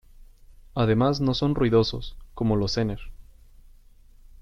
[0.73, 2.99] Además no son ruidosos, como los zener.